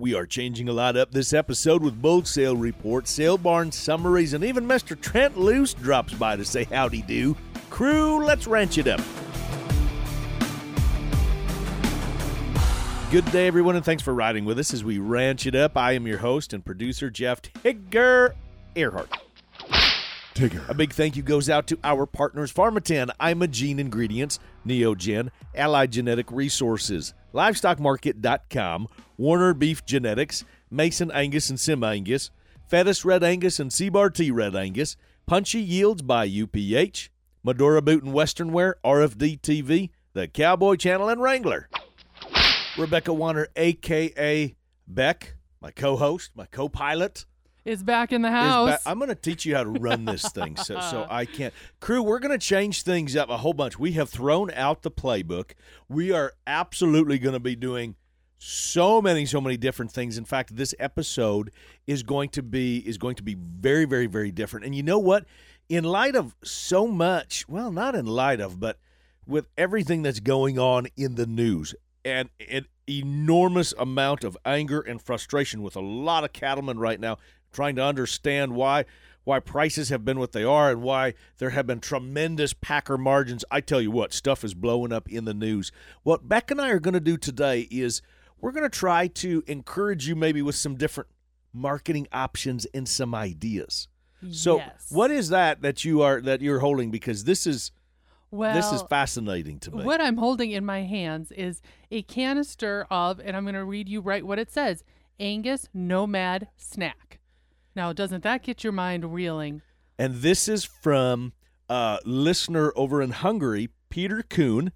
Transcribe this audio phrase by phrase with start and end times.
[0.00, 4.32] We are changing a lot up this episode with both sale reports, sale barn summaries,
[4.32, 4.98] and even Mr.
[4.98, 7.36] Trent Loos drops by to say howdy do.
[7.68, 9.00] Crew, let's ranch it up.
[13.10, 15.76] Good day, everyone, and thanks for riding with us as we ranch it up.
[15.76, 18.34] I am your host and producer, Jeff Tigger
[18.76, 19.10] Earhart.
[20.34, 20.68] Tigger.
[20.68, 26.30] A big thank you goes out to our partners Pharmatan, Imogene Ingredients, Neogen, Allied Genetic
[26.30, 28.86] Resources, LivestockMarket.com,
[29.18, 32.30] Warner Beef Genetics, Mason Angus and Sim Angus,
[32.70, 37.08] Fettus Red Angus and Seabar T Red Angus, Punchy Yields by UPH,
[37.42, 41.68] Medora Boot and Western Wear, RFD TV, the Cowboy Channel, and Wrangler.
[42.78, 44.54] Rebecca Warner, aka
[44.86, 47.26] Beck, my co-host, my co-pilot,
[47.64, 48.70] is back in the house.
[48.70, 48.80] back.
[48.86, 51.52] I'm going to teach you how to run this thing, so so I can't.
[51.80, 53.78] Crew, we're going to change things up a whole bunch.
[53.78, 55.52] We have thrown out the playbook.
[55.88, 57.96] We are absolutely going to be doing
[58.38, 61.50] so many so many different things in fact this episode
[61.86, 64.98] is going to be is going to be very very very different and you know
[64.98, 65.24] what
[65.68, 68.78] in light of so much well not in light of but
[69.26, 75.02] with everything that's going on in the news and an enormous amount of anger and
[75.02, 77.18] frustration with a lot of cattlemen right now
[77.52, 78.84] trying to understand why
[79.24, 83.44] why prices have been what they are and why there have been tremendous packer margins.
[83.50, 85.70] I tell you what, stuff is blowing up in the news.
[86.02, 88.00] What Beck and I are going to do today is
[88.40, 91.10] we're going to try to encourage you maybe with some different
[91.52, 93.88] marketing options and some ideas.
[94.30, 94.86] So, Yes.
[94.90, 97.70] what is that that you are that you're holding because this is
[98.30, 99.84] well, this is fascinating to me.
[99.84, 103.88] what I'm holding in my hands is a canister of, and I'm going to read
[103.88, 104.82] you right what it says
[105.20, 107.20] Angus Nomad Snack.
[107.76, 109.62] Now, doesn't that get your mind reeling?
[109.98, 111.32] And this is from
[111.68, 114.72] a listener over in Hungary, Peter Kuhn.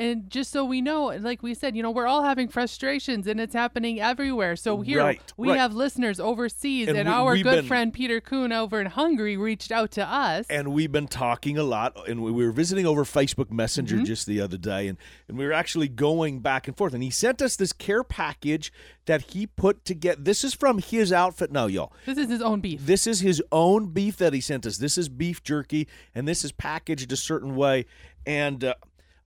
[0.00, 3.38] And just so we know, like we said, you know, we're all having frustrations and
[3.38, 4.56] it's happening everywhere.
[4.56, 5.58] So here Right, we right.
[5.58, 9.36] have listeners overseas, And and, we- our good been- friend Peter Kuhn over in Hungary
[9.36, 10.46] reached out to us.
[10.48, 14.04] and we've been talking a lot and we were visiting over facebook messenger Mm-hmm.
[14.06, 14.96] just the other day and,
[15.28, 18.72] and we were actually going back and forth and he sent us this care package
[19.06, 22.60] that he put together this is from his outfit now y'all this is his own
[22.60, 22.80] beef.
[22.86, 26.44] this is his own beef that he sent us this is beef jerky and this
[26.44, 27.84] is packaged a certain way
[28.26, 28.74] and uh,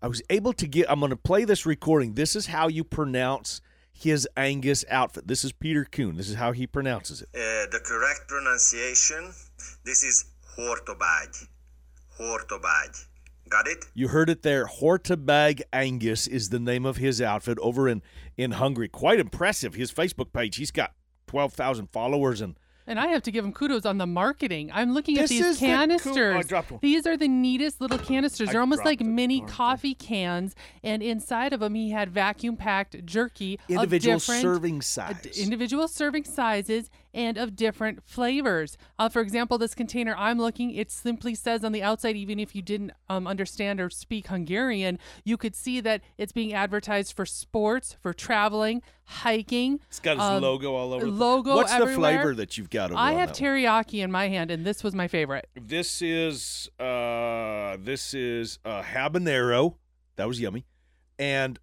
[0.04, 2.84] i was able to get i'm going to play this recording this is how you
[2.84, 3.60] pronounce
[3.92, 7.80] his angus outfit this is peter kuhn this is how he pronounces it Uh, the
[7.90, 9.22] correct pronunciation,
[9.84, 10.16] this is
[10.58, 11.48] Hortobágy.
[12.18, 13.06] Hortobágy.
[13.48, 13.84] Got it?
[13.94, 14.66] You heard it there.
[14.66, 18.02] Hortobágy Angus is the name of his outfit over in
[18.36, 18.88] in Hungary.
[18.88, 19.74] Quite impressive.
[19.74, 20.56] His Facebook page.
[20.56, 20.92] He's got
[21.26, 22.56] twelve thousand followers and
[22.86, 24.70] And I have to give him kudos on the marketing.
[24.72, 26.34] I'm looking This at these the canisters.
[26.34, 26.80] Oh, I dropped one.
[26.82, 28.50] These are the neatest little canisters.
[28.50, 33.04] I They're almost like mini coffee cans, and inside of them he had vacuum packed
[33.06, 35.38] jerky individual of serving size.
[35.38, 38.76] individual serving sizes and of different flavors.
[38.98, 42.54] Uh, for example, this container I'm looking, it simply says on the outside, even if
[42.54, 47.24] you didn't um, understand or speak Hungarian, you could see that it's being advertised for
[47.24, 49.80] sports, for traveling, hiking.
[49.88, 51.04] it's got his um, logo all over.
[51.06, 53.50] the- logo What's the flavor that you've got over I have that one?
[53.52, 55.48] teriyaki in my hand, and this was my favorite.
[55.54, 59.76] This is uh this is uh habanero.
[60.16, 60.64] That was yummy.
[61.18, 61.58] And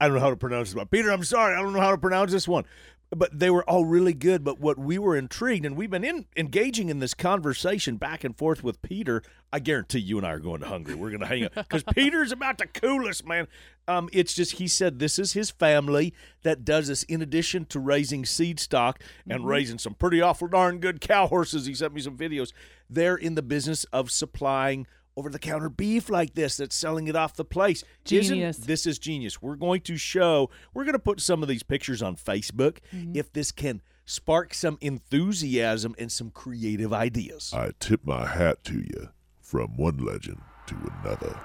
[0.00, 0.86] I don't know how to pronounce this one.
[0.88, 1.56] Peter, I'm sorry.
[1.56, 2.64] I don't know how to pronounce this one.
[3.10, 4.42] But they were all really good.
[4.42, 8.36] But what we were intrigued, and we've been in, engaging in this conversation back and
[8.36, 9.22] forth with Peter.
[9.52, 10.96] I guarantee you and I are going to Hungary.
[10.96, 13.46] We're going to hang out because Peter's about the coolest, man.
[13.86, 17.04] Um, it's just he said this is his family that does this.
[17.04, 21.66] In addition to raising seed stock and raising some pretty awful darn good cow horses,
[21.66, 22.52] he sent me some videos.
[22.90, 24.86] They're in the business of supplying
[25.16, 27.84] over the counter beef like this that's selling it off the place.
[28.10, 28.56] Isn't- Genius.
[28.58, 29.40] this is genius.
[29.40, 33.12] We're going to show, we're going to put some of these pictures on Facebook mm-hmm.
[33.14, 37.52] if this can spark some enthusiasm and some creative ideas.
[37.54, 39.10] I tip my hat to you
[39.40, 41.40] from one legend to another.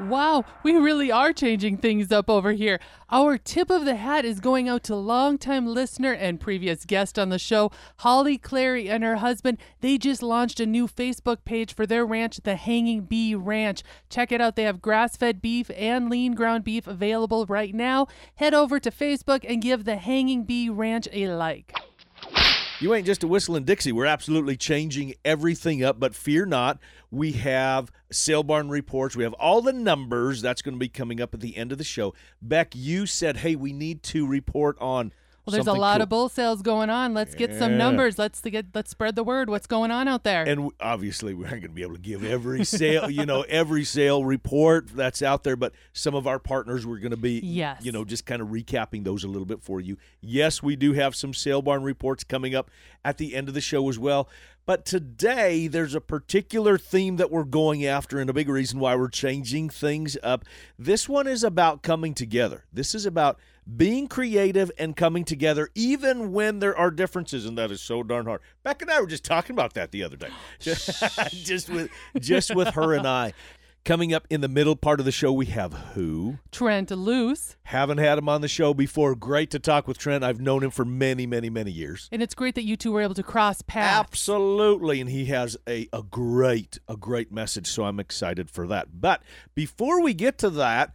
[0.00, 2.80] Wow, we really are changing things up over here.
[3.12, 7.28] Our tip of the hat is going out to longtime listener and previous guest on
[7.28, 9.58] the show, Holly Clary and her husband.
[9.82, 13.84] They just launched a new Facebook page for their ranch, the Hanging Bee Ranch.
[14.10, 14.56] Check it out.
[14.56, 18.08] They have grass fed beef and lean ground beef available right now.
[18.34, 21.72] Head over to Facebook and give the Hanging Bee Ranch a like.
[22.80, 23.92] You ain't just a whistling Dixie.
[23.92, 26.80] We're absolutely changing everything up, but fear not.
[27.08, 29.14] We have sale barn reports.
[29.14, 30.42] We have all the numbers.
[30.42, 32.14] That's going to be coming up at the end of the show.
[32.42, 35.12] Beck, you said, hey, we need to report on
[35.46, 36.02] Well, there's a lot cool.
[36.04, 37.12] of bull sales going on.
[37.12, 38.18] Let's get some numbers.
[38.18, 39.50] Let's get let's spread the word.
[39.50, 40.42] What's going on out there?
[40.44, 43.84] And obviously, we aren't going to be able to give every sale, you know, every
[43.84, 45.56] sale report that's out there.
[45.56, 47.84] But some of our partners, we're going to be, Yes.
[47.84, 49.98] you know, just kind of recapping those a little bit for you.
[50.22, 52.70] Yes, we do have some sale barn reports coming up
[53.04, 54.28] at the end of the show as well.
[54.66, 58.96] But today, there's a particular theme that we're going after, and a big reason why
[58.96, 60.44] we're changing things up.
[60.78, 62.64] This one is about coming together.
[62.72, 63.38] This is about
[63.76, 68.26] being creative and coming together, even when there are differences, and that is so darn
[68.26, 68.40] hard.
[68.62, 70.30] Beck and I were just talking about that the other day,
[70.60, 73.32] just with just with her and I.
[73.84, 77.56] Coming up in the middle part of the show, we have who Trent Loos.
[77.64, 79.14] haven't had him on the show before.
[79.14, 80.24] Great to talk with Trent.
[80.24, 82.08] I've known him for many, many, many years.
[82.10, 83.98] And it's great that you two were able to cross paths.
[83.98, 89.02] Absolutely, and he has a, a great a great message, so I'm excited for that.
[89.02, 89.22] But
[89.54, 90.94] before we get to that,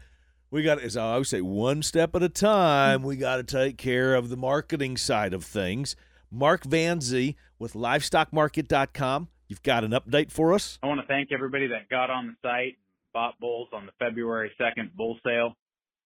[0.49, 3.03] we got as I always say, one step at a time.
[3.03, 5.95] We got to take care of the marketing side of things.
[6.31, 9.27] Mark Van Zee with LivestockMarket.com.
[9.49, 10.77] You've got an update for us.
[10.83, 12.77] I want to thank everybody that got on the site,
[13.13, 15.55] bought bulls on the February 2nd bull sale.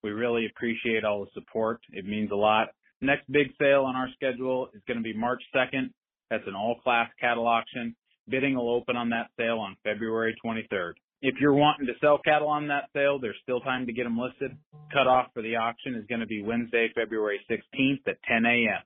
[0.01, 1.81] We really appreciate all the support.
[1.91, 2.69] It means a lot.
[3.01, 5.91] Next big sale on our schedule is going to be March 2nd.
[6.29, 7.97] That's an all class cattle auction.
[8.29, 10.93] Bidding will open on that sale on February 23rd.
[11.21, 14.17] If you're wanting to sell cattle on that sale, there's still time to get them
[14.17, 14.57] listed.
[14.93, 18.83] Cutoff for the auction is going to be Wednesday, February 16th at 10 a.m.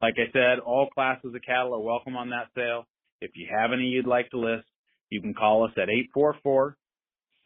[0.00, 2.86] Like I said, all classes of cattle are welcome on that sale.
[3.20, 4.66] If you have any you'd like to list,
[5.10, 5.88] you can call us at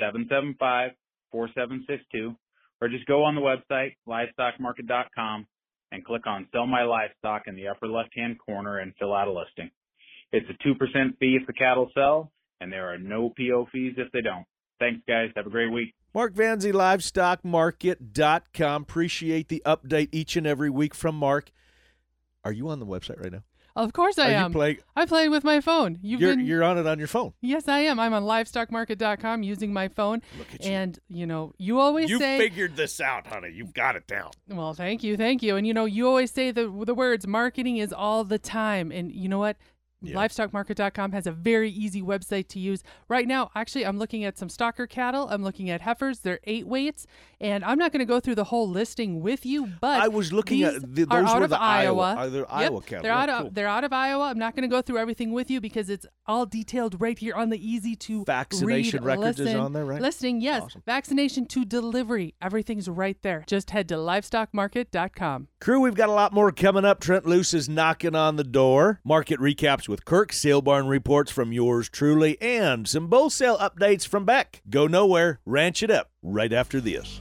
[0.00, 2.36] 844-775-4762
[2.80, 5.46] or just go on the website, livestockmarket.com
[5.92, 9.32] and click on sell my livestock in the upper left-hand corner and fill out a
[9.32, 9.70] listing.
[10.32, 14.10] It's a 2% fee if the cattle sell and there are no PO fees if
[14.12, 14.44] they don't.
[14.78, 15.30] Thanks guys.
[15.36, 15.94] Have a great week.
[16.14, 18.82] Mark Van Zee, LivestockMarket.com.
[18.82, 21.50] Appreciate the update each and every week from Mark.
[22.44, 23.42] Are you on the website right now?
[23.74, 24.50] Of course I Are am.
[24.50, 24.78] you playing?
[24.96, 25.98] I'm playing with my phone.
[26.02, 27.32] You've You're, been you're on it on your phone.
[27.40, 27.98] Yes, I am.
[27.98, 30.20] I'm on livestockmarket.com using my phone.
[30.36, 30.70] Look at you.
[30.70, 33.50] And, you know, you always You say figured this out, honey.
[33.54, 34.30] You've got it down.
[34.48, 35.56] Well, thank you, thank you.
[35.56, 38.92] And you know, you always say the the words marketing is all the time.
[38.92, 39.56] And you know what?
[40.02, 40.16] Yeah.
[40.16, 42.82] Livestockmarket.com has a very easy website to use.
[43.08, 45.28] Right now, actually, I'm looking at some stocker cattle.
[45.30, 46.20] I'm looking at heifers.
[46.20, 47.06] They're eight weights,
[47.40, 49.68] and I'm not going to go through the whole listing with you.
[49.80, 52.02] But I was looking at- these th- are out were of the Iowa- Iowa.
[52.02, 53.02] Uh, are they Yep, Iowa cattle?
[53.02, 53.50] They're out oh, of cool.
[53.52, 54.24] they're out of Iowa.
[54.24, 57.34] I'm not going to go through everything with you because it's all detailed right here
[57.34, 60.00] on the easy to Vaccination read, records is on there, right?
[60.00, 60.62] Listing, yes.
[60.62, 60.82] Awesome.
[60.86, 62.34] Vaccination to delivery.
[62.40, 63.44] Everything's right there.
[63.46, 65.48] Just head to livestockmarket.com.
[65.60, 67.00] Crew, we've got a lot more coming up.
[67.00, 69.00] Trent Loos is knocking on the door.
[69.04, 74.24] Market recaps with Kirk, sale reports from yours truly, and some bull sale updates from
[74.24, 74.62] Beck.
[74.70, 77.20] Go nowhere, ranch it up right after this.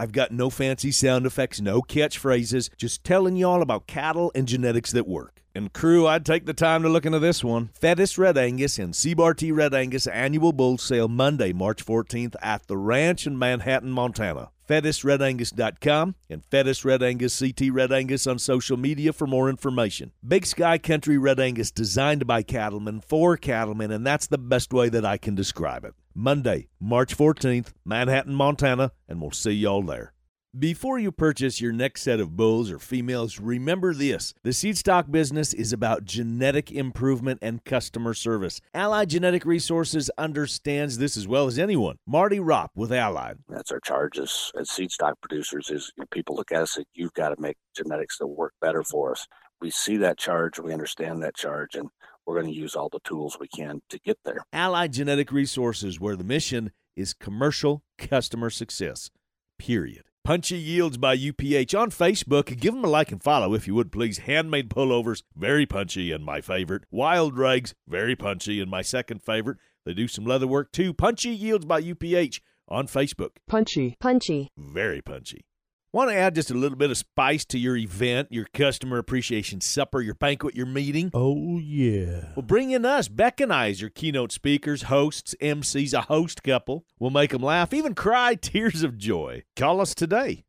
[0.00, 4.90] I've got no fancy sound effects, no catchphrases, just telling y'all about cattle and genetics
[4.90, 5.43] that work.
[5.54, 7.70] And crew, I'd take the time to look into this one.
[7.80, 12.66] Fettis Red Angus and Seabar T Red Angus annual bull sale Monday, March 14th at
[12.66, 14.50] the ranch in Manhattan, Montana.
[14.68, 20.12] FettisRedAngus.com and Fettis Red Angus CT Red Angus on social media for more information.
[20.26, 24.88] Big Sky Country Red Angus designed by cattlemen for cattlemen, and that's the best way
[24.88, 25.94] that I can describe it.
[26.14, 30.13] Monday, March 14th, Manhattan, Montana, and we'll see y'all there.
[30.56, 34.34] Before you purchase your next set of bulls or females, remember this.
[34.44, 38.60] The seed stock business is about genetic improvement and customer service.
[38.72, 41.96] Allied Genetic Resources understands this as well as anyone.
[42.06, 43.38] Marty Ropp with Allied.
[43.48, 46.76] That's our charge as, as seed stock producers is you know, people look at us
[46.76, 49.26] and you've got to make genetics that work better for us.
[49.60, 51.88] We see that charge, we understand that charge, and
[52.26, 54.44] we're going to use all the tools we can to get there.
[54.52, 59.10] Allied Genetic Resources, where the mission is commercial customer success.
[59.58, 60.04] Period.
[60.24, 62.58] Punchy Yields by UPH on Facebook.
[62.58, 64.20] Give them a like and follow if you would, please.
[64.20, 66.84] Handmade pullovers, very punchy and my favorite.
[66.90, 69.58] Wild Rags, very punchy and my second favorite.
[69.84, 70.94] They do some leather work too.
[70.94, 73.32] Punchy Yields by UPH on Facebook.
[73.46, 73.96] Punchy.
[74.00, 74.48] Punchy.
[74.56, 75.44] Very punchy.
[75.94, 79.60] Want to add just a little bit of spice to your event, your customer appreciation
[79.60, 81.12] supper, your banquet, your meeting?
[81.14, 82.30] Oh, yeah.
[82.34, 86.42] Well, bring in us, Beck and I, as your keynote speakers, hosts, MCs, a host
[86.42, 86.84] couple.
[86.98, 89.44] We'll make them laugh, even cry tears of joy.
[89.54, 90.42] Call us today.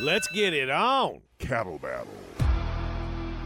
[0.00, 1.20] Let's get it on.
[1.38, 2.12] Cattle battle.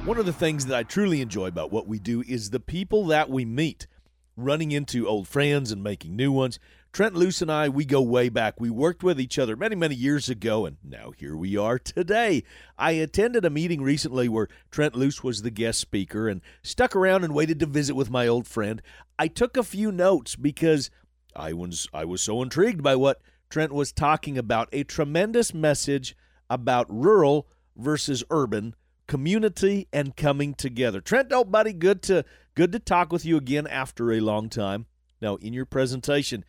[0.07, 3.05] One of the things that I truly enjoy about what we do is the people
[3.09, 3.87] that we meet,
[4.35, 6.59] running into old friends and making new ones.
[6.95, 8.61] Trent Loos and I, we go way back.
[8.61, 12.45] We worked with each other many, many years ago, and now here we are today.
[12.79, 17.25] I attended a meeting recently where Trent Loos was the guest speaker and stuck around
[17.25, 18.81] and waited to visit with my old friend.
[19.19, 20.89] I took a few notes because
[21.35, 23.21] I was I was so intrigued by what
[23.51, 26.17] Trent was talking about a tremendous message
[26.49, 28.77] about rural versus urban
[29.09, 31.01] community and coming together.
[31.01, 32.25] Trent, oh buddy, good to
[32.55, 34.87] good to talk with you again after a long time.
[35.21, 36.45] Now, in your presentation,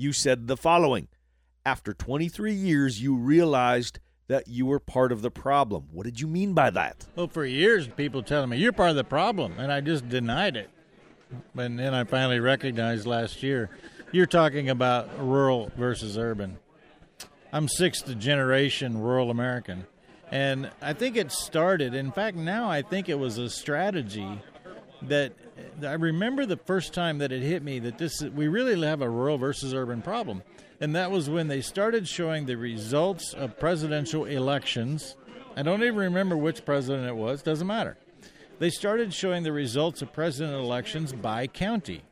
[0.00, 1.08] you said the following:
[1.64, 5.88] After 23 years, you realized that you were part of the problem.
[5.92, 7.06] What did you mean by that?
[7.16, 10.56] Well, for years, people telling me you're part of the problem, and I just denied
[10.56, 10.70] it.
[11.56, 13.70] And then I finally recognized last year,
[14.12, 16.58] you're talking about rural versus urban.
[17.52, 19.86] I'm sixth generation rural American.
[20.30, 24.40] And I think it started, in fact, now I think it was a strategy
[25.02, 25.32] that
[25.82, 29.08] I remember the first time that it hit me that this we really have a
[29.08, 30.42] rural versus urban problem.
[30.80, 35.16] And that was when they started showing the results of presidential elections.
[35.56, 37.98] I don't even remember which president it was, doesn't matter.
[38.58, 42.02] They started showing the results of president elections by county.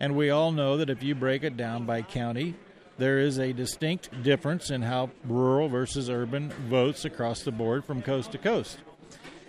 [0.00, 2.54] And we all know that if you break it down by county,
[2.98, 8.02] there is a distinct difference in how rural versus urban votes across the board from
[8.02, 8.78] coast to coast.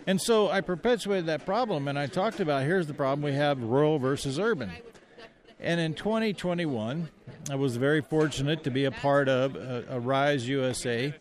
[0.08, 3.62] And so I perpetuated that problem and I talked about here's the problem we have
[3.62, 4.72] rural versus urban.
[5.60, 7.10] And in 2021,
[7.50, 11.14] I was very fortunate to be a part of a, a Rise USA,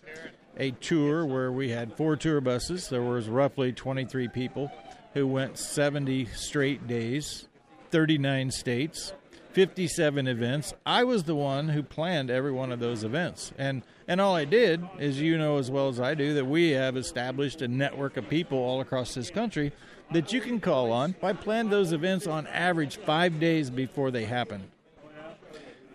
[0.58, 2.88] a tour where we had four tour buses.
[2.88, 4.70] There was roughly 23 people
[5.14, 7.48] who went 70 straight days,
[7.90, 9.12] 39 states.
[9.52, 10.74] 57 events.
[10.84, 13.52] I was the one who planned every one of those events.
[13.56, 16.70] And and all I did, as you know as well as I do, that we
[16.70, 19.72] have established a network of people all across this country
[20.12, 21.14] that you can call on.
[21.22, 24.64] I planned those events on average 5 days before they happen.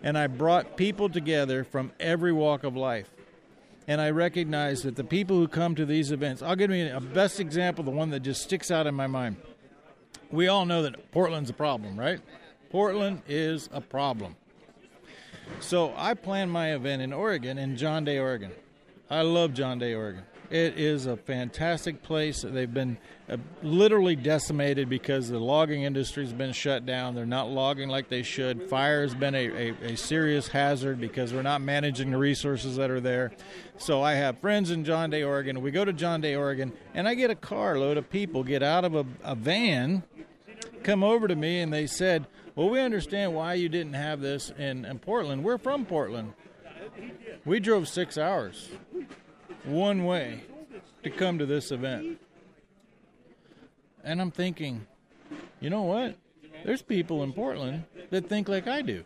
[0.02, 3.10] And I brought people together from every walk of life.
[3.86, 7.00] And I recognize that the people who come to these events, I'll give you a
[7.00, 9.36] best example, the one that just sticks out in my mind.
[10.30, 12.20] We all know that Portland's a problem, right?
[12.70, 14.36] Portland is a problem.
[15.58, 18.52] So I planned my event in Oregon, in John Day, Oregon.
[19.10, 20.22] I love John Day, Oregon.
[20.50, 22.42] It is a fantastic place.
[22.42, 27.14] They've been uh, literally decimated because the logging industry's been shut down.
[27.14, 28.68] They're not logging like they should.
[28.68, 32.90] Fire has been a, a, a serious hazard because we're not managing the resources that
[32.90, 33.30] are there.
[33.78, 35.60] So I have friends in John Day, Oregon.
[35.60, 38.84] We go to John Day, Oregon, and I get a carload of people get out
[38.84, 40.02] of a, a van,
[40.82, 42.26] come over to me, and they said,
[42.60, 45.42] well, we understand why you didn't have this in, in Portland.
[45.42, 46.34] We're from Portland.
[47.46, 48.68] We drove six hours
[49.64, 50.42] one way
[51.02, 52.20] to come to this event.
[54.04, 54.86] And I'm thinking,
[55.60, 56.16] you know what?
[56.62, 59.04] There's people in Portland that think like I do.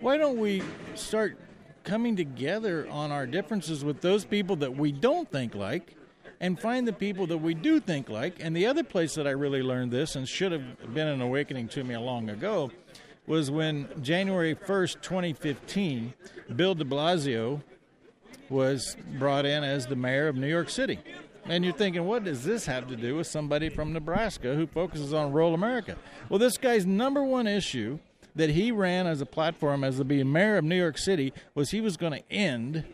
[0.00, 0.62] Why don't we
[0.94, 1.36] start
[1.84, 5.94] coming together on our differences with those people that we don't think like
[6.42, 8.38] and find the people that we do think like.
[8.40, 11.68] And the other place that I really learned this and should have been an awakening
[11.68, 12.72] to me long ago
[13.28, 16.12] was when January 1st, 2015,
[16.56, 17.62] Bill de Blasio
[18.50, 20.98] was brought in as the mayor of New York City.
[21.44, 25.14] And you're thinking, what does this have to do with somebody from Nebraska who focuses
[25.14, 25.96] on rural America?
[26.28, 28.00] Well, this guy's number one issue
[28.34, 31.70] that he ran as a platform as to be mayor of New York City was
[31.70, 32.84] he was going to end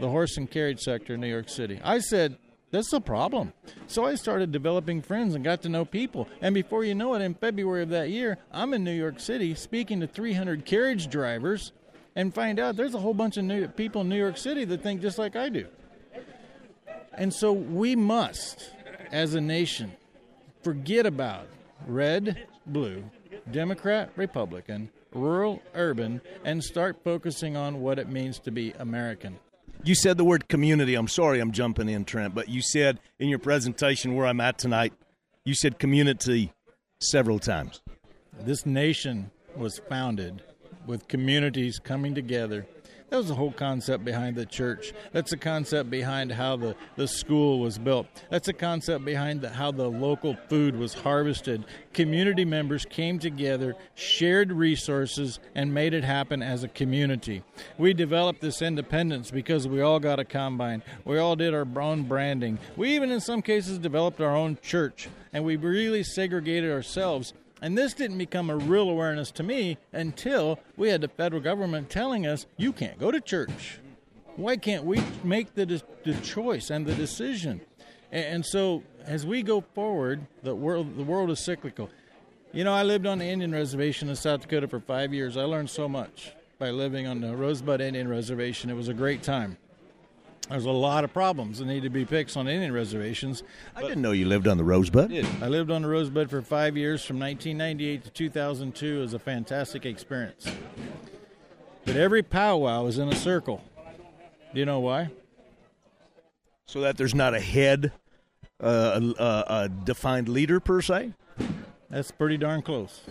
[0.00, 1.80] the horse and carriage sector in New York City.
[1.82, 2.36] I said,
[2.74, 3.52] that's the problem.
[3.86, 6.28] So I started developing friends and got to know people.
[6.40, 9.54] And before you know it, in February of that year, I'm in New York City
[9.54, 11.72] speaking to 300 carriage drivers
[12.16, 14.82] and find out there's a whole bunch of new people in New York City that
[14.82, 15.66] think just like I do.
[17.12, 18.70] And so we must,
[19.12, 19.92] as a nation,
[20.62, 21.46] forget about
[21.86, 23.04] red, blue,
[23.50, 29.38] Democrat, Republican, rural, urban, and start focusing on what it means to be American.
[29.86, 30.94] You said the word community.
[30.94, 34.56] I'm sorry I'm jumping in, Trent, but you said in your presentation where I'm at
[34.56, 34.94] tonight,
[35.44, 36.54] you said community
[37.02, 37.82] several times.
[38.40, 40.42] This nation was founded
[40.86, 42.66] with communities coming together
[43.14, 44.92] that was the whole concept behind the church.
[45.12, 48.08] That's the concept behind how the, the school was built.
[48.28, 51.64] That's the concept behind the, how the local food was harvested.
[51.92, 57.44] Community members came together, shared resources, and made it happen as a community.
[57.78, 60.82] We developed this independence because we all got a combine.
[61.04, 62.58] We all did our own branding.
[62.76, 65.08] We even, in some cases, developed our own church.
[65.32, 70.58] And we really segregated ourselves and this didn't become a real awareness to me until
[70.76, 73.80] we had the federal government telling us, you can't go to church.
[74.36, 77.60] Why can't we make the, the choice and the decision?
[78.10, 81.90] And so, as we go forward, the world the world is cyclical.
[82.52, 85.36] You know, I lived on the Indian reservation in South Dakota for five years.
[85.36, 88.70] I learned so much by living on the Rosebud Indian Reservation.
[88.70, 89.56] It was a great time.
[90.48, 93.42] There's a lot of problems that need to be fixed on Indian reservations.
[93.74, 95.12] I didn't know you lived on the Rosebud.
[95.42, 98.98] I lived on the Rosebud for five years from 1998 to 2002.
[98.98, 100.46] It was a fantastic experience.
[101.86, 103.62] But every powwow is in a circle.
[104.52, 105.10] Do you know why?
[106.66, 107.92] So that there's not a head,
[108.60, 111.14] uh, a, a defined leader per se.
[111.90, 113.02] That's pretty darn close.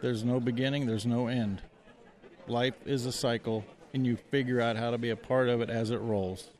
[0.00, 1.62] There's no beginning, there's no end.
[2.46, 3.64] Life is a cycle,
[3.98, 6.50] and you figure out how to be a part of it as it rolls.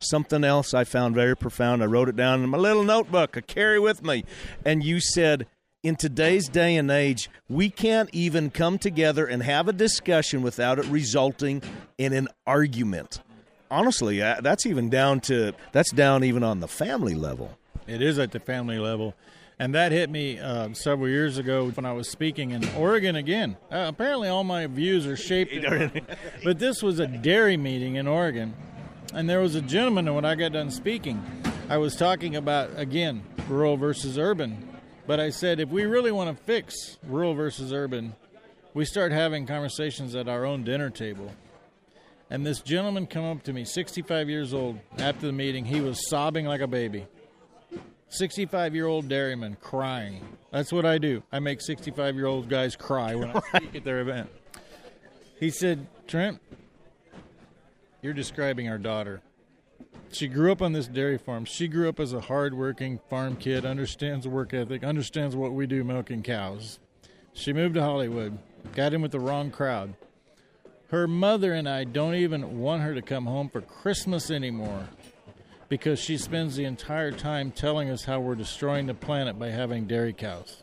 [0.00, 1.82] Something else I found very profound.
[1.82, 3.36] I wrote it down in my little notebook.
[3.36, 4.24] I carry with me.
[4.64, 5.46] And you said,
[5.82, 10.78] in today's day and age, we can't even come together and have a discussion without
[10.78, 11.62] it resulting
[11.96, 13.20] in an argument.
[13.70, 17.56] Honestly, uh, that's even down to that's down even on the family level.
[17.86, 19.14] It is at the family level.
[19.60, 23.56] And that hit me uh, several years ago when I was speaking in Oregon again.
[23.72, 25.52] Uh, apparently, all my views are shaped.
[26.44, 28.54] but this was a dairy meeting in Oregon.
[29.12, 31.24] And there was a gentleman, and when I got done speaking,
[31.68, 34.68] I was talking about, again, rural versus urban.
[35.08, 38.14] But I said, if we really want to fix rural versus urban,
[38.74, 41.32] we start having conversations at our own dinner table.
[42.30, 45.64] And this gentleman come up to me, 65 years old, after the meeting.
[45.64, 47.06] He was sobbing like a baby.
[48.10, 50.20] 65 year old dairyman crying.
[50.50, 51.22] That's what I do.
[51.30, 54.30] I make 65 year old guys cry when I speak at their event.
[55.38, 56.40] He said, Trent,
[58.02, 59.20] you're describing our daughter.
[60.10, 61.44] She grew up on this dairy farm.
[61.44, 65.84] She grew up as a hardworking farm kid, understands work ethic, understands what we do
[65.84, 66.78] milking cows.
[67.34, 68.38] She moved to Hollywood,
[68.74, 69.94] got in with the wrong crowd.
[70.90, 74.88] Her mother and I don't even want her to come home for Christmas anymore
[75.68, 79.86] because she spends the entire time telling us how we're destroying the planet by having
[79.86, 80.62] dairy cows.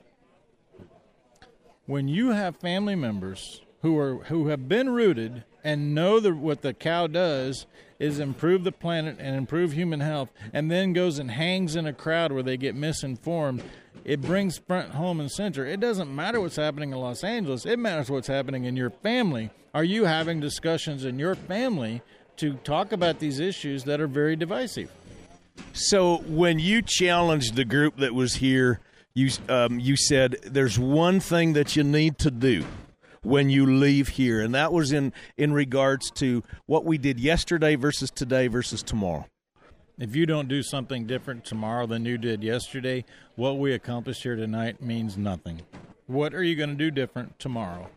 [1.86, 6.62] When you have family members who are who have been rooted and know that what
[6.62, 7.68] the cow does
[8.00, 11.94] is improve the planet and improve human health, and then goes and hangs in a
[11.94, 13.64] crowd where they get misinformed,
[14.04, 15.66] it brings front, home, and center.
[15.66, 19.50] It doesn't matter what's happening in Los Angeles, it matters what's happening in your family.
[19.74, 22.02] Are you having discussions in your family
[22.38, 24.92] to talk about these issues that are very divisive?
[25.74, 28.80] So when you challenged the group that was here,
[29.14, 32.66] you um, you said there's one thing that you need to do
[33.24, 37.76] when you leave here, and that was in in regards to what we did yesterday
[37.76, 39.26] versus today versus tomorrow.
[39.98, 43.06] If you don't do something different tomorrow than you did yesterday,
[43.36, 45.62] what we accomplished here tonight means nothing.
[46.08, 47.90] What are you going to do different tomorrow?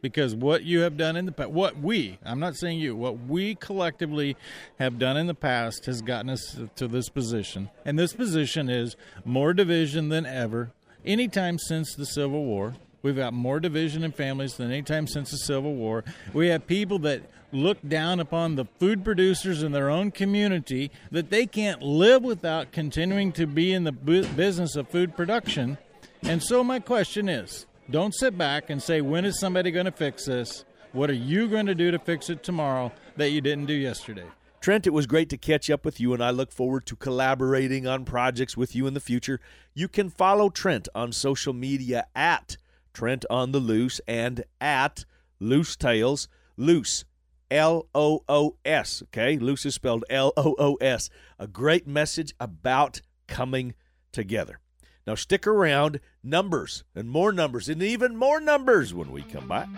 [0.00, 3.26] Because what you have done in the past, what we, I'm not saying you, what
[3.26, 4.36] we collectively
[4.78, 7.70] have done in the past has gotten us to this position.
[7.84, 10.72] And this position is more division than ever,
[11.04, 12.76] anytime since the Civil War.
[13.02, 16.04] We've got more division in families than any time since the Civil War.
[16.32, 21.30] We have people that look down upon the food producers in their own community that
[21.30, 25.78] they can't live without continuing to be in the business of food production.
[26.22, 29.92] And so, my question is don't sit back and say, when is somebody going to
[29.92, 30.64] fix this?
[30.92, 34.24] What are you going to do to fix it tomorrow that you didn't do yesterday?
[34.60, 37.86] Trent, it was great to catch up with you, and I look forward to collaborating
[37.86, 39.40] on projects with you in the future.
[39.72, 42.56] You can follow Trent on social media at
[42.92, 45.04] Trent on the Loose and at
[45.38, 46.28] Loos Tales.
[46.56, 47.04] Loos,
[47.50, 49.02] L O O S.
[49.04, 51.08] Okay, Loos is spelled L O O S.
[51.38, 53.74] A great message about coming
[54.10, 54.58] together.
[55.06, 59.68] Now stick around, numbers and more numbers and even more numbers when we come back.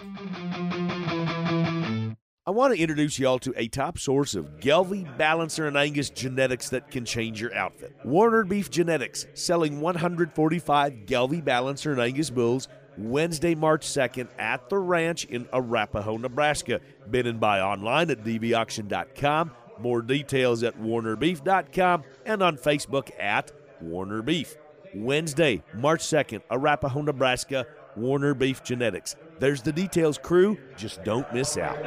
[2.47, 6.71] I want to introduce y'all to a top source of Gelbvieh, Balancer, and Angus genetics
[6.71, 7.95] that can change your outfit.
[8.05, 14.79] Warner Beef Genetics, selling 145 Gelbvieh, Balancer, and Angus bulls Wednesday, March 2nd at the
[14.79, 16.81] ranch in Arapahoe, Nebraska.
[17.11, 19.53] Bid and buy online at dvauction.com.
[19.79, 24.57] More details at warnerbeef.com and on Facebook at Warner Beef.
[24.95, 29.17] Wednesday, March 2nd, Arapahoe, Nebraska, Warner Beef Genetics.
[29.39, 30.59] There's the details, crew.
[30.77, 31.79] Just don't miss out.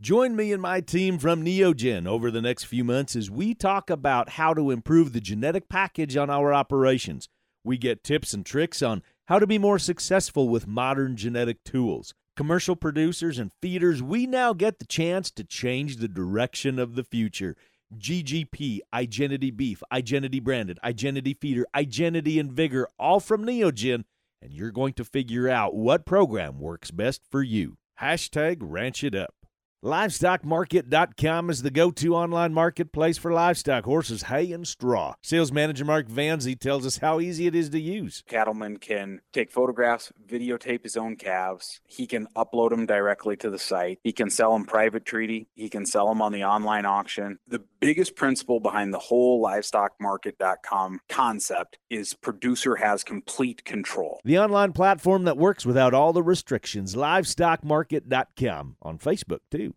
[0.00, 3.90] Join me and my team from Neogen over the next few months as we talk
[3.90, 7.28] about how to improve the genetic package on our operations.
[7.64, 12.14] We get tips and tricks on how to be more successful with modern genetic tools.
[12.36, 17.02] Commercial producers and feeders, we now get the chance to change the direction of the
[17.02, 17.56] future.
[17.96, 24.04] GGP, Igenity Beef, Igenity Branded, Igenity Feeder, Igenity and Vigor, all from Neogen,
[24.42, 27.76] and you're going to figure out what program works best for you.
[28.00, 29.34] Hashtag Ranch It Up.
[29.84, 35.14] LivestockMarket.com is the go to online marketplace for livestock, horses, hay, and straw.
[35.22, 38.24] Sales manager Mark Van Zee tells us how easy it is to use.
[38.26, 41.80] Cattleman can take photographs, videotape his own calves.
[41.86, 44.00] He can upload them directly to the site.
[44.02, 45.46] He can sell them private treaty.
[45.54, 47.38] He can sell them on the online auction.
[47.46, 54.20] The biggest principle behind the whole livestockmarket.com concept is producer has complete control.
[54.24, 56.96] The online platform that works without all the restrictions.
[56.96, 59.67] LivestockMarket.com on Facebook, too.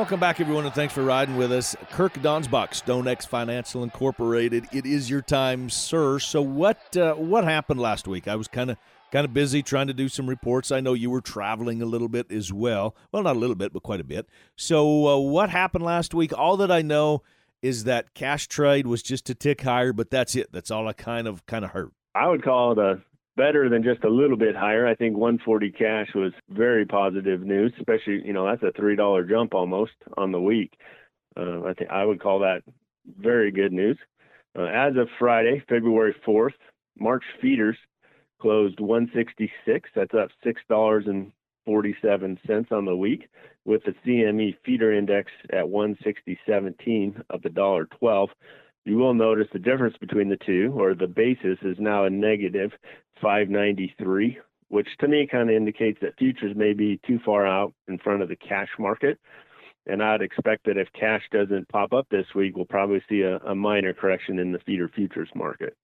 [0.00, 1.76] Welcome back, everyone, and thanks for riding with us.
[1.90, 4.66] Kirk Donsbach, StoneX Financial Incorporated.
[4.72, 6.18] It is your time, sir.
[6.18, 8.26] So, what uh, what happened last week?
[8.26, 8.78] I was kind of
[9.12, 10.72] kind of busy trying to do some reports.
[10.72, 12.96] I know you were traveling a little bit as well.
[13.12, 14.26] Well, not a little bit, but quite a bit.
[14.56, 16.32] So, uh, what happened last week?
[16.32, 17.22] All that I know
[17.60, 20.50] is that cash trade was just a tick higher, but that's it.
[20.50, 21.90] That's all I kind of kind of heard.
[22.14, 23.02] I would call it a
[23.36, 24.86] better than just a little bit higher.
[24.86, 29.24] I think 140 cash was very positive news, especially you know that's a three dollar
[29.24, 30.72] jump almost on the week.
[31.36, 32.62] Uh, I think I would call that
[33.18, 33.98] very good news.
[34.58, 36.54] Uh, as of Friday, February 4th,
[36.98, 37.76] March feeders
[38.40, 39.90] closed 166.
[39.94, 41.32] That's up six dollars and
[41.66, 43.28] 47 cents on the week,
[43.64, 48.30] with the CME feeder index at 160.17 of the dollar 12
[48.90, 52.72] you will notice the difference between the two, or the basis is now a negative
[53.22, 57.98] 593, which to me kind of indicates that futures may be too far out in
[57.98, 59.20] front of the cash market.
[59.86, 63.36] And I'd expect that if cash doesn't pop up this week, we'll probably see a,
[63.36, 65.76] a minor correction in the feeder futures market.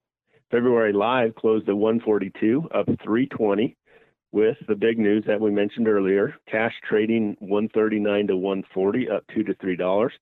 [0.50, 3.76] February live closed at 142, up 320
[4.36, 9.42] with the big news that we mentioned earlier cash trading 139 to 140 up 2
[9.44, 10.12] to 3 dollars.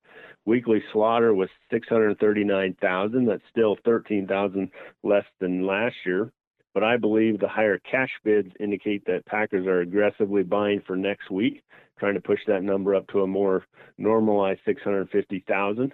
[0.44, 4.70] Weekly slaughter was 639,000 that's still 13,000
[5.02, 6.30] less than last year.
[6.74, 11.28] But I believe the higher cash bids indicate that packers are aggressively buying for next
[11.32, 11.64] week
[11.98, 13.64] trying to push that number up to a more
[13.98, 15.92] normalized 650,000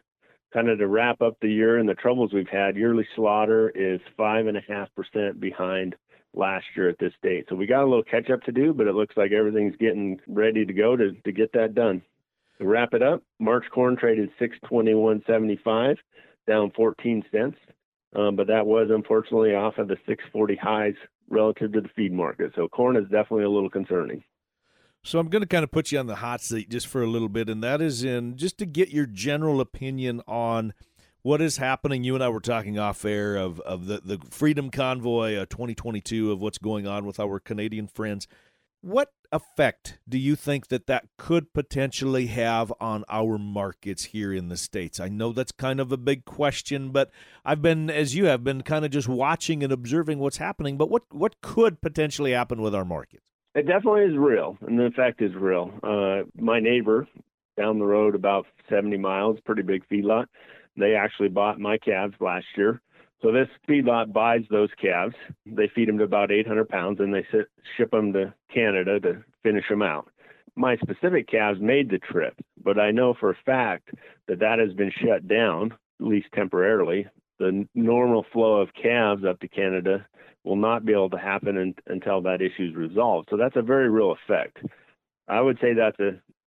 [0.53, 3.99] kind of to wrap up the year and the troubles we've had yearly slaughter is
[4.19, 5.97] 5.5% behind
[6.35, 7.47] last year at this date.
[7.49, 10.21] So we got a little catch up to do, but it looks like everything's getting
[10.29, 12.03] ready to go to, to get that done.
[12.59, 15.97] To wrap it up, March corn traded 621.75,
[16.47, 17.57] down 14 cents.
[18.15, 20.95] Um, but that was unfortunately off of the 640 highs
[21.29, 22.53] relative to the feed market.
[22.57, 24.23] So corn is definitely a little concerning.
[25.03, 27.07] So I'm going to kind of put you on the hot seat just for a
[27.07, 30.75] little bit, and that is in just to get your general opinion on–
[31.23, 32.05] what is happening.
[32.05, 36.33] You and I were talking off air of, of the, the Freedom Convoy uh, 2022
[36.33, 38.27] of what's going on with our Canadian friends.
[38.83, 44.49] What effect do you think that that could potentially have on our markets here in
[44.49, 44.99] the States?
[44.99, 47.11] I know that's kind of a big question, but
[47.45, 50.79] I've been, as you have been, kind of just watching and observing what's happening.
[50.79, 53.25] But what, what could potentially happen with our markets?
[53.55, 55.73] It definitely is real, and the effect is real.
[55.83, 57.07] Uh, my neighbor
[57.59, 60.27] down the road, about 70 miles, pretty big feedlot,
[60.81, 62.81] they actually bought my calves last year.
[63.23, 65.15] So this feedlot buys those calves.
[65.45, 69.23] They feed them to about 800 pounds, and they sit, ship them to Canada to
[69.43, 70.09] finish them out.
[70.57, 73.91] My specific calves made the trip, but I know for a fact
[74.27, 77.07] that that has been shut down, at least temporarily.
[77.39, 80.07] The normal flow of calves up to Canada
[80.45, 83.29] will not be able to happen in, until that issue is resolved.
[83.31, 84.59] So that's a very real effect.
[85.29, 85.95] I would say that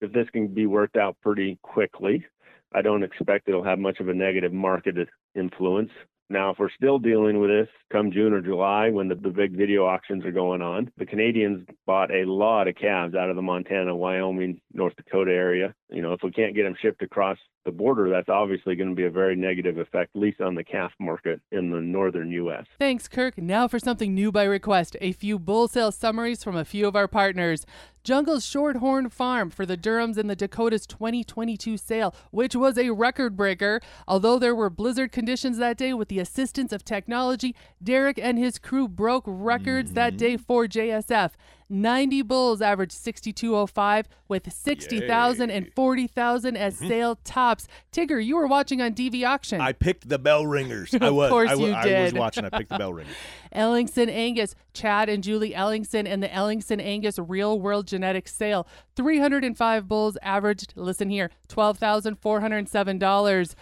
[0.01, 2.25] if this can be worked out pretty quickly,
[2.73, 4.95] I don't expect it'll have much of a negative market
[5.35, 5.91] influence.
[6.29, 9.55] Now, if we're still dealing with this come June or July when the, the big
[9.55, 13.41] video auctions are going on, the Canadians bought a lot of calves out of the
[13.41, 15.75] Montana, Wyoming, North Dakota area.
[15.89, 18.95] You know, if we can't get them shipped across the border, that's obviously going to
[18.95, 22.65] be a very negative effect, at least on the calf market in the northern U.S.
[22.79, 23.37] Thanks, Kirk.
[23.37, 26.95] Now for something new by request a few bull sale summaries from a few of
[26.95, 27.65] our partners.
[28.05, 33.37] Jungle's Shorthorn Farm for the Durhams and the Dakotas 2022 sale, which was a record
[33.37, 33.79] breaker.
[34.09, 38.59] Although there were blizzard conditions that day, with the assistance of technology, Derek and his
[38.59, 39.95] crew broke records mm-hmm.
[39.95, 41.31] that day for JSF.
[41.69, 46.87] 90 bulls averaged 6205 with 60,000 and 40,000 as mm-hmm.
[46.87, 47.67] sale tops.
[47.91, 49.61] Tigger, you were watching on DV Auction.
[49.61, 50.93] I picked the bell ringers.
[51.01, 51.27] I was.
[51.27, 51.95] of course I, you I, did.
[51.95, 52.45] I was watching.
[52.45, 53.15] I picked the bell ringers.
[53.55, 58.67] Ellingson Angus, Chad and Julie Ellingson, and the Ellingson Angus Real World Genetics Sale.
[58.95, 63.55] 305 bulls averaged, listen here, $12,407.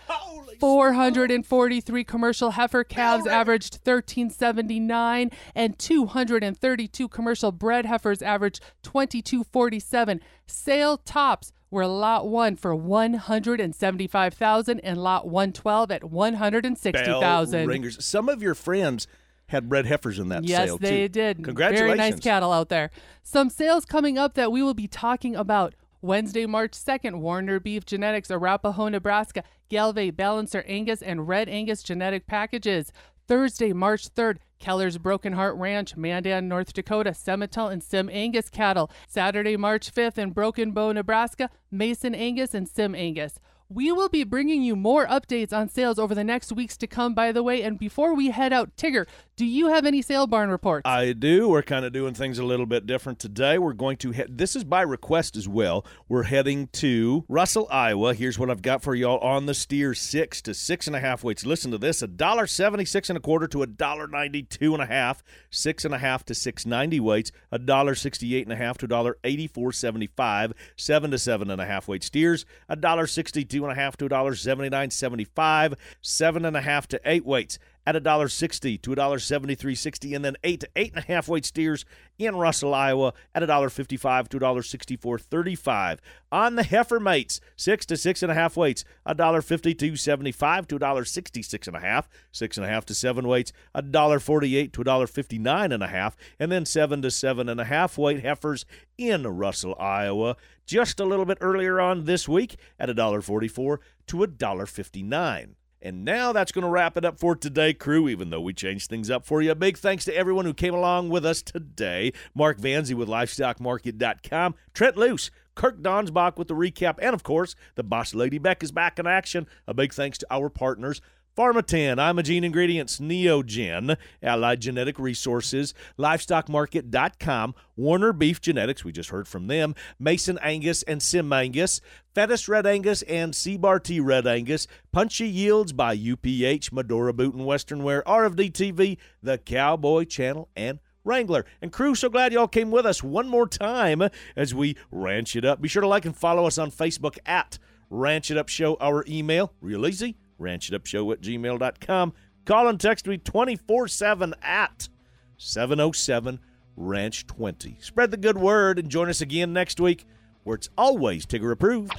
[0.59, 10.21] 443 commercial heifer calves averaged 1379 and 232 commercial bred heifers averaged 2247.
[10.45, 17.51] Sale tops were lot 1 for 175,000 and lot 112 at 160,000.
[17.51, 18.05] Bell ringers.
[18.05, 19.07] Some of your friends
[19.51, 21.43] had red heifers in that yes, sale they did.
[21.43, 21.97] Congratulations.
[21.97, 22.89] Very nice cattle out there.
[23.21, 25.75] Some sales coming up that we will be talking about.
[26.01, 32.25] Wednesday, March 2nd, Warner Beef Genetics, Arapahoe, Nebraska, Gelbvieh, Balancer Angus, and Red Angus genetic
[32.25, 32.91] packages.
[33.27, 38.89] Thursday, March 3rd, Keller's Broken Heart Ranch, Mandan, North Dakota, Simmental and Sim Angus cattle.
[39.07, 43.37] Saturday, March 5th, in Broken Bow, Nebraska, Mason Angus and Sim Angus.
[43.73, 47.13] We will be bringing you more updates on sales over the next weeks to come,
[47.13, 47.63] by the way.
[47.63, 49.07] And before we head out, Tigger,
[49.37, 50.81] do you have any sale barn reports?
[50.83, 51.47] I do.
[51.47, 53.57] We're kind of doing things a little bit different today.
[53.57, 55.85] We're going to head, this is by request as well.
[56.09, 58.13] We're heading to Russell, Iowa.
[58.13, 61.23] Here's what I've got for y'all on the steer six to six and a half
[61.23, 61.45] weights.
[61.45, 64.73] Listen to this a dollar seventy six and a quarter to a dollar ninety two
[64.73, 68.45] and a half, six and a half to six ninety weights, a dollar sixty eight
[68.45, 71.65] and a half to a dollar eighty four seventy five, seven to seven and a
[71.65, 74.91] half weight steers, a dollar sixty two and a half to a dollar seventy nine
[74.91, 80.35] seventy five, seven and a half to eight weights at $1.60 to $1.73.60, and then
[80.43, 81.85] eight to eight and a half weight steers
[82.17, 85.99] in Russell, Iowa at $1.55 to $1.64.35.
[86.31, 91.75] On the heifer mates, six to six and a half weights, $1.52.75 to $1.66 and
[91.75, 97.01] a half, six and a half to seven weights, $1.48 to $1.59 and then seven
[97.01, 98.65] to seven and a half weight heifers
[98.97, 105.55] in Russell, Iowa, just a little bit earlier on this week at $1.44 to $1.59.
[105.81, 108.89] And now that's going to wrap it up for today, crew, even though we changed
[108.89, 109.55] things up for you.
[109.55, 112.13] Big thanks to everyone who came along with us today.
[112.35, 117.55] Mark Van Zee with LivestockMarket.com, Trent Loos, Kirk Donsbach with the recap, and of course,
[117.75, 119.47] the boss lady Beck is back in action.
[119.67, 121.01] A big thanks to our partners.
[121.37, 129.47] Pharmatan, Imogene Ingredients, Neogen, Allied Genetic Resources, LivestockMarket.com, Warner Beef Genetics, we just heard from
[129.47, 131.79] them, Mason Angus and Sim Angus,
[132.13, 137.83] Fettus Red Angus and CBAR-T Red Angus, Punchy Yields by UPH, Medora Boot and Western
[137.83, 141.45] Wear, RFD TV, The Cowboy Channel, and Wrangler.
[141.61, 144.03] And crew, so glad y'all came with us one more time
[144.35, 145.61] as we ranch it up.
[145.61, 147.57] Be sure to like and follow us on Facebook at
[147.89, 152.13] Ranch It Up Show, our email, real easy, ranchitupshow at gmail.com.
[152.45, 154.89] Call and text me 24 7 at
[155.37, 156.39] 707
[156.75, 157.77] Ranch 20.
[157.79, 160.05] Spread the good word and join us again next week
[160.43, 161.93] where it's always Tigger approved.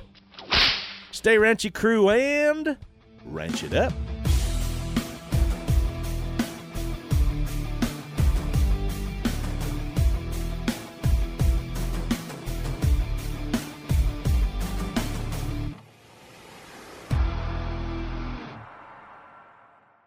[1.10, 2.76] Stay ranchy, crew, and
[3.24, 3.92] ranch it up.